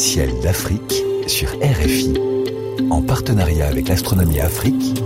Ciel 0.00 0.30
d'Afrique 0.40 0.94
sur 1.26 1.50
RFI, 1.60 2.14
en 2.88 3.02
partenariat 3.02 3.66
avec 3.66 3.86
l'Astronomie 3.86 4.40
Afrique. 4.40 4.98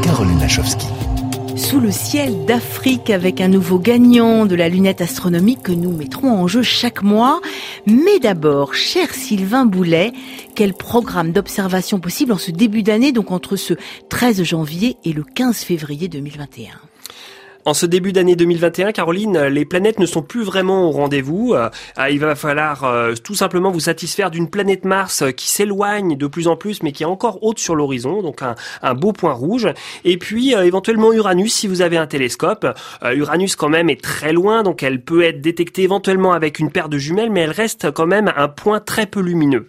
Caroline 0.00 0.38
Lachowski. 0.38 0.86
Sous 1.56 1.80
le 1.80 1.90
ciel 1.90 2.44
d'Afrique 2.44 3.10
avec 3.10 3.40
un 3.40 3.48
nouveau 3.48 3.80
gagnant 3.80 4.46
de 4.46 4.54
la 4.54 4.68
lunette 4.68 5.00
astronomique 5.00 5.64
que 5.64 5.72
nous 5.72 5.90
mettrons 5.90 6.30
en 6.30 6.46
jeu 6.46 6.62
chaque 6.62 7.02
mois. 7.02 7.40
Mais 7.86 8.20
d'abord, 8.20 8.74
cher 8.74 9.12
Sylvain 9.12 9.66
Boulet, 9.66 10.12
quel 10.54 10.72
programme 10.72 11.32
d'observation 11.32 11.98
possible 11.98 12.30
en 12.30 12.38
ce 12.38 12.52
début 12.52 12.84
d'année, 12.84 13.10
donc 13.10 13.32
entre 13.32 13.56
ce 13.56 13.74
13 14.08 14.44
janvier 14.44 14.98
et 15.04 15.12
le 15.12 15.24
15 15.24 15.56
février 15.56 16.06
2021 16.06 16.70
en 17.64 17.74
ce 17.74 17.86
début 17.86 18.12
d'année 18.12 18.34
2021, 18.34 18.90
Caroline, 18.92 19.38
les 19.44 19.64
planètes 19.64 20.00
ne 20.00 20.06
sont 20.06 20.22
plus 20.22 20.42
vraiment 20.42 20.88
au 20.88 20.90
rendez-vous. 20.90 21.54
Euh, 21.54 21.68
il 22.10 22.18
va 22.18 22.34
falloir 22.34 22.84
euh, 22.84 23.14
tout 23.14 23.34
simplement 23.34 23.70
vous 23.70 23.80
satisfaire 23.80 24.30
d'une 24.32 24.50
planète 24.50 24.84
Mars 24.84 25.22
qui 25.36 25.48
s'éloigne 25.48 26.16
de 26.16 26.26
plus 26.26 26.48
en 26.48 26.56
plus, 26.56 26.82
mais 26.82 26.90
qui 26.90 27.04
est 27.04 27.06
encore 27.06 27.42
haute 27.42 27.60
sur 27.60 27.76
l'horizon, 27.76 28.20
donc 28.20 28.40
un, 28.42 28.94
beau 28.94 29.12
point 29.12 29.32
rouge. 29.32 29.68
Et 30.04 30.16
puis 30.18 30.54
euh, 30.56 30.64
éventuellement 30.64 31.12
Uranus 31.12 31.54
si 31.54 31.68
vous 31.68 31.82
avez 31.82 31.96
un 31.96 32.06
télescope. 32.06 32.66
Uranus 33.14 33.54
quand 33.54 33.68
même 33.68 33.88
est 33.90 34.02
très 34.02 34.32
loin, 34.32 34.62
donc 34.62 34.82
elle 34.82 35.00
peut 35.00 35.22
être 35.22 35.40
détectée 35.40 35.82
éventuellement 35.82 36.32
avec 36.32 36.58
une 36.58 36.70
paire 36.70 36.88
de 36.88 36.98
jumelles, 36.98 37.30
mais 37.30 37.40
elle 37.40 37.50
reste 37.50 37.92
quand 37.92 38.06
même 38.06 38.32
un 38.36 38.48
point 38.48 38.80
très 38.80 39.06
peu 39.06 39.20
lumineux. 39.20 39.68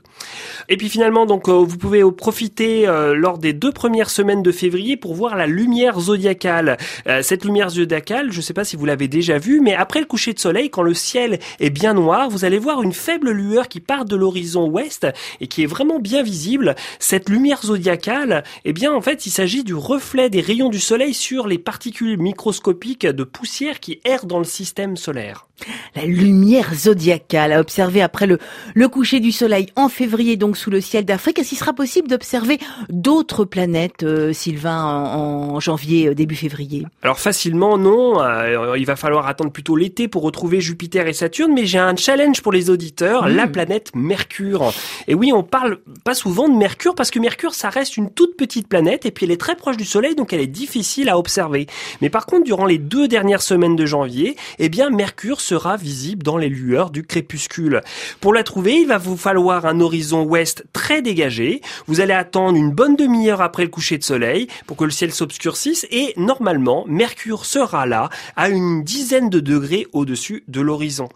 Et 0.69 0.77
puis 0.77 0.89
finalement, 0.89 1.25
donc 1.25 1.49
vous 1.49 1.77
pouvez 1.77 2.03
profiter 2.11 2.85
lors 3.15 3.37
des 3.37 3.53
deux 3.53 3.71
premières 3.71 4.09
semaines 4.09 4.41
de 4.41 4.51
février 4.51 4.95
pour 4.97 5.13
voir 5.13 5.35
la 5.35 5.47
lumière 5.47 5.99
zodiacale. 5.99 6.77
cette 7.21 7.43
lumière 7.43 7.69
zodiacale 7.69 7.93
je 8.31 8.37
ne 8.37 8.41
sais 8.41 8.53
pas 8.53 8.63
si 8.63 8.75
vous 8.75 8.85
l'avez 8.85 9.07
déjà 9.07 9.37
vu, 9.37 9.59
mais 9.61 9.73
après 9.75 9.99
le 9.99 10.05
coucher 10.05 10.33
de 10.33 10.39
soleil, 10.39 10.69
quand 10.69 10.83
le 10.83 10.93
ciel 10.93 11.39
est 11.59 11.69
bien 11.69 11.93
noir, 11.93 12.29
vous 12.29 12.45
allez 12.45 12.59
voir 12.59 12.81
une 12.81 12.93
faible 12.93 13.31
lueur 13.31 13.67
qui 13.67 13.79
part 13.79 14.05
de 14.05 14.15
l'horizon 14.15 14.67
ouest 14.67 15.07
et 15.39 15.47
qui 15.47 15.63
est 15.63 15.67
vraiment 15.67 15.99
bien 15.99 16.23
visible. 16.23 16.75
Cette 16.99 17.29
lumière 17.29 17.61
zodiacale, 17.63 18.43
eh 18.65 18.73
bien 18.73 18.93
en 18.93 19.01
fait, 19.01 19.25
il 19.25 19.31
s'agit 19.31 19.63
du 19.63 19.75
reflet 19.75 20.29
des 20.29 20.41
rayons 20.41 20.69
du 20.69 20.79
soleil 20.79 21.13
sur 21.13 21.47
les 21.47 21.57
particules 21.57 22.17
microscopiques 22.17 23.05
de 23.05 23.23
poussière 23.23 23.79
qui 23.79 23.99
errent 24.05 24.25
dans 24.25 24.39
le 24.39 24.45
système 24.45 24.97
solaire. 24.97 25.47
La 25.95 26.05
lumière 26.05 26.73
zodiacale 26.73 27.53
à 27.53 27.59
observer 27.59 28.01
après 28.01 28.25
le, 28.25 28.39
le 28.73 28.87
coucher 28.89 29.19
du 29.19 29.31
soleil 29.31 29.67
en 29.75 29.87
février, 29.87 30.35
donc 30.35 30.57
sous 30.57 30.71
le 30.71 30.81
ciel 30.81 31.05
d'Afrique. 31.05 31.39
Est-ce 31.39 31.49
qu'il 31.49 31.57
sera 31.57 31.73
possible 31.73 32.07
d'observer 32.07 32.59
d'autres 32.89 33.45
planètes, 33.45 34.03
euh, 34.03 34.33
Sylvain, 34.33 34.83
en, 34.83 35.59
janvier, 35.59 36.07
euh, 36.07 36.15
début 36.15 36.35
février? 36.35 36.85
Alors 37.03 37.19
facilement, 37.19 37.77
non. 37.77 38.21
Euh, 38.21 38.75
il 38.77 38.85
va 38.85 38.95
falloir 38.95 39.27
attendre 39.27 39.51
plutôt 39.51 39.75
l'été 39.75 40.07
pour 40.07 40.23
retrouver 40.23 40.59
Jupiter 40.59 41.07
et 41.07 41.13
Saturne, 41.13 41.53
mais 41.53 41.65
j'ai 41.65 41.77
un 41.77 41.95
challenge 41.95 42.41
pour 42.41 42.51
les 42.51 42.71
auditeurs, 42.71 43.29
la 43.29 43.45
mmh. 43.45 43.51
planète 43.51 43.91
Mercure. 43.95 44.73
Et 45.07 45.13
oui, 45.13 45.31
on 45.31 45.43
parle 45.43 45.77
pas 46.03 46.15
souvent 46.15 46.49
de 46.49 46.57
Mercure 46.57 46.95
parce 46.95 47.11
que 47.11 47.19
Mercure, 47.19 47.53
ça 47.53 47.69
reste 47.69 47.95
une 47.97 48.09
toute 48.09 48.35
petite 48.35 48.67
planète 48.67 49.05
et 49.05 49.11
puis 49.11 49.27
elle 49.27 49.31
est 49.31 49.39
très 49.39 49.55
proche 49.55 49.77
du 49.77 49.85
Soleil, 49.85 50.15
donc 50.15 50.33
elle 50.33 50.41
est 50.41 50.47
difficile 50.47 51.09
à 51.09 51.17
observer. 51.19 51.67
Mais 52.01 52.09
par 52.09 52.25
contre, 52.25 52.43
durant 52.43 52.65
les 52.65 52.79
deux 52.79 53.07
dernières 53.07 53.43
semaines 53.43 53.75
de 53.75 53.85
janvier, 53.85 54.35
eh 54.57 54.69
bien 54.69 54.89
Mercure 54.89 55.39
sera 55.43 55.77
visible 55.77 56.23
dans 56.23 56.37
les 56.37 56.49
lueurs 56.49 56.89
du 56.89 57.03
crépuscule. 57.03 57.81
Pour 58.21 58.33
la 58.33 58.43
trouver, 58.43 58.75
il 58.75 58.87
va 58.87 58.97
vous 58.97 59.17
falloir 59.17 59.65
un 59.65 59.79
horizon 59.79 60.23
ouest 60.23 60.65
très 60.73 61.01
dégagé. 61.01 61.61
Vous 61.87 62.01
allez 62.01 62.13
attendre 62.13 62.57
une 62.57 62.71
bonne 62.71 62.95
demi-heure 62.95 63.41
après 63.41 63.63
le 63.63 63.69
coucher 63.69 63.97
de 63.97 64.03
soleil 64.03 64.47
pour 64.65 64.77
que 64.77 64.85
le 64.85 64.91
ciel 64.91 65.11
s'obscurcisse 65.13 65.85
et 65.91 66.13
normalement, 66.17 66.85
Mercure 66.87 67.45
sera 67.45 67.85
là 67.85 68.09
à 68.35 68.49
une 68.49 68.83
dizaine 68.83 69.29
de 69.29 69.39
degrés 69.39 69.87
au-dessus 69.93 70.43
de 70.47 70.61
l'horizon. 70.61 71.09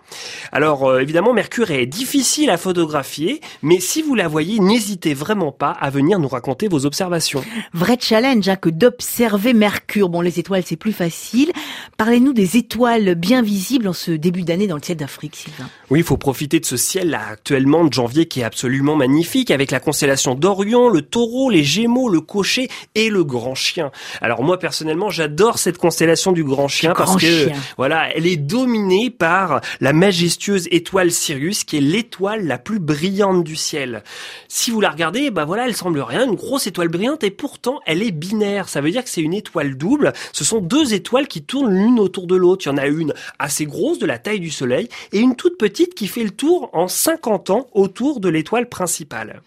Alors 0.51 0.89
euh, 0.89 0.99
évidemment, 0.99 1.33
Mercure 1.33 1.71
est 1.71 1.85
difficile 1.85 2.49
à 2.49 2.57
photographier, 2.57 3.41
mais 3.61 3.79
si 3.79 4.01
vous 4.01 4.15
la 4.15 4.27
voyez, 4.27 4.59
n'hésitez 4.59 5.13
vraiment 5.13 5.51
pas 5.51 5.71
à 5.71 5.89
venir 5.89 6.19
nous 6.19 6.27
raconter 6.27 6.67
vos 6.67 6.85
observations. 6.85 7.43
Vrai 7.73 7.97
challenge 7.99 8.47
hein, 8.49 8.55
que 8.55 8.69
d'observer 8.69 9.53
Mercure. 9.53 10.09
Bon, 10.09 10.21
les 10.21 10.39
étoiles, 10.39 10.63
c'est 10.65 10.75
plus 10.75 10.93
facile. 10.93 11.51
Parlez-nous 11.97 12.33
des 12.33 12.57
étoiles 12.57 13.15
bien 13.15 13.41
visibles 13.41 13.87
en 13.87 13.93
ce 13.93 14.11
début 14.17 14.43
d'année 14.43 14.67
dans 14.67 14.75
le 14.75 14.81
ciel 14.81 14.97
d'Afrique, 14.97 15.35
Sylvain. 15.35 15.69
Oui, 15.89 15.99
il 15.99 16.05
faut 16.05 16.17
profiter 16.17 16.59
de 16.59 16.65
ce 16.65 16.77
ciel 16.77 17.09
là 17.09 17.21
actuellement 17.31 17.85
de 17.85 17.93
janvier 17.93 18.25
qui 18.25 18.41
est 18.41 18.43
absolument 18.43 18.95
magnifique 18.95 19.51
avec 19.51 19.71
la 19.71 19.79
constellation 19.79 20.35
d'Orion, 20.35 20.89
le 20.89 21.01
Taureau, 21.01 21.49
les 21.49 21.63
Gémeaux, 21.63 22.09
le 22.09 22.21
Cocher 22.21 22.69
et 22.95 23.09
le 23.09 23.23
Grand 23.23 23.55
Chien. 23.55 23.91
Alors 24.21 24.43
moi 24.43 24.59
personnellement, 24.59 25.09
j'adore 25.09 25.59
cette 25.59 25.77
constellation 25.77 26.31
du 26.31 26.43
Grand 26.43 26.67
Chien 26.67 26.93
parce 26.95 27.17
que 27.17 27.49
voilà, 27.77 28.09
elle 28.15 28.25
est 28.25 28.37
dominée 28.37 29.09
par 29.09 29.61
la 29.79 29.93
majestueuse 29.93 30.67
étoile 30.71 31.11
Sirius 31.11 31.63
qui 31.63 31.77
est 31.77 31.81
l'étoile 31.81 32.45
la 32.45 32.57
plus 32.57 32.79
brillante 32.79 33.43
du 33.43 33.55
ciel. 33.55 34.03
Si 34.47 34.71
vous 34.71 34.81
la 34.81 34.89
regardez, 34.89 35.31
bah 35.31 35.45
voilà, 35.45 35.67
elle 35.67 35.75
semble 35.75 35.99
rien, 35.99 36.25
une 36.25 36.35
grosse 36.35 36.67
étoile 36.67 36.87
brillante 36.87 37.23
et 37.23 37.31
pourtant 37.31 37.79
elle 37.85 38.01
est 38.01 38.11
binaire. 38.11 38.69
Ça 38.69 38.81
veut 38.81 38.91
dire 38.91 39.03
que 39.03 39.09
c'est 39.09 39.21
une 39.21 39.33
étoile 39.33 39.75
double. 39.77 40.13
Ce 40.33 40.43
sont 40.43 40.59
deux 40.59 40.93
étoiles 40.93 41.27
qui 41.27 41.43
tournent 41.43 41.73
l'une 41.73 41.99
autour 41.99 42.27
de 42.27 42.35
l'autre. 42.35 42.65
Il 42.65 42.69
y 42.69 42.71
en 42.71 42.77
a 42.77 42.87
une 42.87 43.13
assez 43.39 43.65
grosse 43.65 43.99
de 43.99 44.05
la 44.07 44.17
taille 44.17 44.39
du 44.39 44.51
Soleil 44.51 44.89
et 45.11 45.19
une 45.19 45.35
toute 45.35 45.57
petite 45.57 45.93
qui 45.93 46.07
fait 46.07 46.23
le 46.23 46.31
tour 46.31 46.69
en 46.73 46.87
50 46.87 47.49
ans 47.49 47.67
autour 47.73 48.19
de 48.19 48.29
l'étoile 48.29 48.67
principale. 48.69 49.41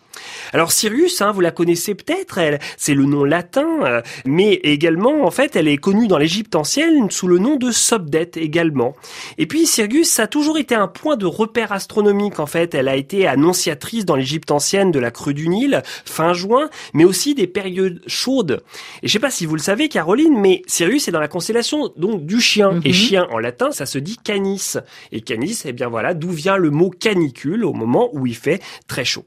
Alors 0.53 0.72
Sirius, 0.72 1.21
hein, 1.21 1.32
vous 1.32 1.41
la 1.41 1.50
connaissez 1.50 1.94
peut-être, 1.94 2.38
elle, 2.38 2.59
c'est 2.76 2.94
le 2.94 3.04
nom 3.04 3.25
latin, 3.25 3.69
euh, 3.82 4.03
mais 4.25 4.54
également, 4.54 5.25
en 5.25 5.31
fait, 5.31 5.56
elle 5.56 5.69
est 5.69 5.76
connue 5.76 6.09
dans 6.09 6.19
l'Égypte 6.19 6.54
ancienne 6.54 7.10
sous 7.10 7.28
le 7.28 7.38
nom 7.38 7.56
de 7.56 7.70
Sobdet 7.70 8.32
également. 8.37 8.97
Et 9.38 9.47
puis 9.47 9.66
Sirius, 9.66 10.09
ça 10.09 10.25
a 10.25 10.26
toujours 10.26 10.59
été 10.59 10.75
un 10.75 10.88
point 10.88 11.16
de 11.16 11.26
repère 11.26 11.72
astronomique, 11.72 12.41
en 12.41 12.47
fait. 12.47 12.75
Elle 12.75 12.88
a 12.88 12.97
été 12.97 13.26
annonciatrice 13.26 14.04
dans 14.04 14.16
l'Égypte 14.16 14.50
ancienne 14.50 14.91
de 14.91 14.99
la 14.99 15.10
crue 15.10 15.34
du 15.34 15.49
Nil, 15.49 15.82
fin 16.04 16.32
juin, 16.32 16.69
mais 16.94 17.04
aussi 17.04 17.34
des 17.34 17.47
périodes 17.47 18.03
chaudes. 18.06 18.62
Et 19.03 19.09
je 19.09 19.12
sais 19.12 19.19
pas 19.19 19.31
si 19.31 19.47
vous 19.47 19.54
le 19.54 19.62
savez, 19.62 19.88
Caroline, 19.88 20.38
mais 20.38 20.62
Sirius 20.66 21.09
est 21.09 21.12
dans 21.12 21.20
la 21.20 21.28
constellation 21.28 21.93
donc 21.97 22.26
du 22.26 22.41
chien. 22.41 22.81
Et 22.84 22.88
mhm. 22.88 22.94
chien 22.94 23.26
en 23.31 23.38
latin, 23.38 23.70
ça 23.70 23.87
se 23.87 23.99
dit 23.99 24.16
canis. 24.50 24.77
Et 25.12 25.21
canis, 25.21 25.62
eh 25.65 25.72
bien 25.72 25.88
voilà, 25.88 26.15
d'où 26.15 26.31
vient 26.31 26.56
le 26.56 26.71
mot 26.71 26.91
canicule 26.91 27.65
au 27.65 27.72
moment 27.72 28.11
où 28.12 28.27
il 28.27 28.34
fait 28.34 28.61
très 28.87 29.05
chaud. 29.05 29.25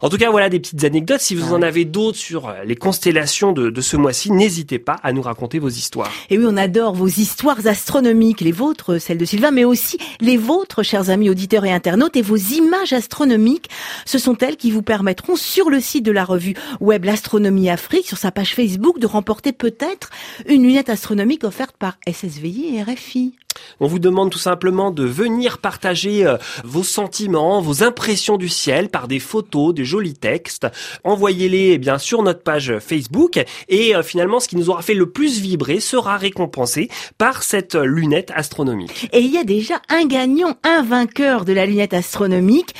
En 0.00 0.08
tout 0.08 0.16
cas, 0.16 0.30
voilà 0.30 0.48
des 0.48 0.60
petites 0.60 0.84
anecdotes. 0.84 1.20
Si 1.20 1.34
vous 1.34 1.52
en 1.52 1.62
avez 1.62 1.84
d'autres 1.84 2.18
sur 2.18 2.52
les 2.64 2.76
constellations 2.76 3.52
de, 3.52 3.80
ce 3.80 3.96
mois-ci, 3.96 4.30
n'hésitez 4.32 4.78
pas 4.78 4.96
à 5.02 5.12
nous 5.12 5.22
raconter 5.22 5.58
vos 5.58 5.68
histoires. 5.68 6.10
Et 6.30 6.38
oui, 6.38 6.44
on 6.46 6.56
adore 6.56 6.94
vos 6.94 7.08
histoires 7.08 7.66
astronomiques, 7.66 8.40
les 8.40 8.52
vôtres, 8.52 8.98
celles 8.98 9.18
de 9.18 9.24
Sylvain, 9.24 9.50
mais 9.50 9.64
aussi 9.64 9.98
les 10.20 10.36
vôtres, 10.36 10.82
chers 10.82 11.10
amis 11.10 11.30
auditeurs 11.30 11.64
et 11.64 11.72
internautes, 11.72 12.16
et 12.16 12.22
vos 12.22 12.36
images 12.36 12.92
astronomiques. 12.92 13.68
Ce 14.04 14.18
sont 14.18 14.36
elles 14.38 14.56
qui 14.56 14.70
vous 14.70 14.82
permettront, 14.82 15.36
sur 15.36 15.70
le 15.70 15.80
site 15.80 16.04
de 16.04 16.12
la 16.12 16.24
revue 16.24 16.54
web 16.80 17.04
L'Astronomie 17.04 17.70
Afrique, 17.70 18.06
sur 18.06 18.18
sa 18.18 18.30
page 18.30 18.54
Facebook, 18.54 18.98
de 18.98 19.06
remporter 19.06 19.52
peut-être 19.52 20.10
une 20.46 20.62
lunette 20.62 20.88
astronomique 20.88 21.44
offerte 21.44 21.76
par 21.76 21.98
SSVI 22.06 22.76
et 22.76 22.82
RFI. 22.82 23.34
On 23.80 23.86
vous 23.86 23.98
demande 23.98 24.30
tout 24.30 24.38
simplement 24.38 24.90
de 24.90 25.04
venir 25.04 25.58
partager 25.58 26.26
euh, 26.26 26.36
vos 26.64 26.82
sentiments, 26.82 27.60
vos 27.60 27.82
impressions 27.82 28.36
du 28.36 28.48
ciel 28.48 28.88
par 28.88 29.08
des 29.08 29.18
photos, 29.18 29.74
des 29.74 29.84
jolis 29.84 30.14
textes. 30.14 30.66
Envoyez-les 31.04 31.72
eh 31.72 31.78
bien 31.78 31.98
sur 31.98 32.22
notre 32.22 32.42
page 32.42 32.78
Facebook 32.78 33.44
et 33.68 33.94
euh, 33.94 34.02
finalement 34.02 34.40
ce 34.40 34.48
qui 34.48 34.56
nous 34.56 34.70
aura 34.70 34.82
fait 34.82 34.94
le 34.94 35.10
plus 35.10 35.40
vibrer 35.40 35.80
sera 35.80 36.16
récompensé 36.16 36.88
par 37.18 37.42
cette 37.42 37.74
lunette 37.74 38.32
astronomique. 38.34 39.08
Et 39.12 39.20
il 39.20 39.32
y 39.32 39.38
a 39.38 39.44
déjà 39.44 39.80
un 39.88 40.06
gagnant, 40.06 40.56
un 40.62 40.82
vainqueur 40.82 41.44
de 41.44 41.52
la 41.52 41.66
lunette 41.66 41.94
astronomique. 41.94 42.74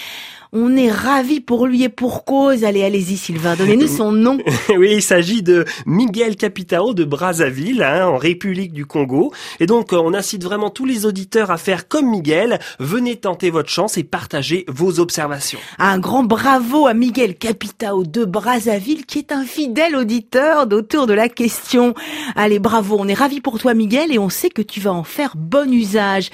On 0.56 0.76
est 0.76 0.88
ravis 0.88 1.40
pour 1.40 1.66
lui 1.66 1.82
et 1.82 1.88
pour 1.88 2.24
cause. 2.24 2.62
Allez, 2.62 2.84
allez-y, 2.84 3.16
Sylvain, 3.16 3.56
donnez-nous 3.56 3.88
son 3.88 4.12
nom. 4.12 4.38
oui, 4.78 4.92
il 4.92 5.02
s'agit 5.02 5.42
de 5.42 5.64
Miguel 5.84 6.36
Capitao 6.36 6.94
de 6.94 7.02
Brazzaville, 7.02 7.82
hein, 7.82 8.06
en 8.06 8.16
République 8.16 8.72
du 8.72 8.86
Congo. 8.86 9.32
Et 9.58 9.66
donc, 9.66 9.92
euh, 9.92 9.96
on 10.00 10.14
incite 10.14 10.44
vraiment 10.44 10.70
tous 10.70 10.84
les 10.84 11.06
auditeurs 11.06 11.50
à 11.50 11.56
faire 11.56 11.88
comme 11.88 12.08
Miguel. 12.08 12.60
Venez 12.78 13.16
tenter 13.16 13.50
votre 13.50 13.68
chance 13.68 13.98
et 13.98 14.04
partager 14.04 14.64
vos 14.68 15.00
observations. 15.00 15.58
Un 15.80 15.98
grand 15.98 16.22
bravo 16.22 16.86
à 16.86 16.94
Miguel 16.94 17.34
Capitao 17.34 18.04
de 18.04 18.24
Brazzaville, 18.24 19.06
qui 19.06 19.18
est 19.18 19.32
un 19.32 19.44
fidèle 19.44 19.96
auditeur 19.96 20.68
d'autour 20.68 21.08
de 21.08 21.14
la 21.14 21.28
question. 21.28 21.94
Allez, 22.36 22.60
bravo, 22.60 22.96
on 23.00 23.08
est 23.08 23.14
ravis 23.14 23.40
pour 23.40 23.58
toi, 23.58 23.74
Miguel, 23.74 24.12
et 24.12 24.20
on 24.20 24.28
sait 24.28 24.50
que 24.50 24.62
tu 24.62 24.78
vas 24.78 24.92
en 24.92 25.02
faire 25.02 25.32
bon 25.36 25.68
usage. 25.72 26.30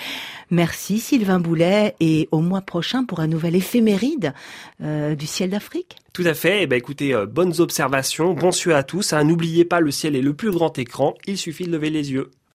Merci 0.50 0.98
Sylvain 0.98 1.38
Boulet 1.38 1.94
et 2.00 2.28
au 2.32 2.40
mois 2.40 2.60
prochain 2.60 3.04
pour 3.04 3.20
un 3.20 3.28
nouvel 3.28 3.54
éphéméride 3.54 4.34
euh, 4.82 5.14
du 5.14 5.26
ciel 5.26 5.50
d'Afrique. 5.50 5.96
Tout 6.12 6.24
à 6.24 6.34
fait. 6.34 6.62
Eh 6.62 6.66
ben, 6.66 6.76
écoutez, 6.76 7.14
euh, 7.14 7.26
bonnes 7.26 7.60
observations, 7.60 8.34
bon 8.34 8.50
sueur 8.50 8.76
à 8.76 8.82
tous. 8.82 9.12
Hein. 9.12 9.24
N'oubliez 9.24 9.64
pas, 9.64 9.80
le 9.80 9.90
ciel 9.90 10.16
est 10.16 10.22
le 10.22 10.34
plus 10.34 10.50
grand 10.50 10.76
écran. 10.78 11.14
Il 11.26 11.38
suffit 11.38 11.64
de 11.64 11.70
lever 11.70 11.90
les 11.90 12.12
yeux. 12.12 12.30